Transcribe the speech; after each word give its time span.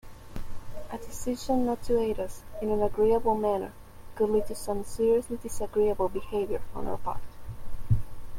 A 0.91 0.97
decision 0.97 1.67
not 1.67 1.83
to 1.83 1.99
aid 1.99 2.19
us 2.19 2.41
in 2.59 2.71
an 2.71 2.81
agreeable 2.81 3.35
manner 3.35 3.71
could 4.15 4.31
lead 4.31 4.47
to 4.47 4.55
some 4.55 4.83
seriously 4.83 5.37
disagreeable 5.37 6.09
behaviour 6.09 6.63
on 6.73 6.87
our 6.87 6.97
part. 6.97 7.21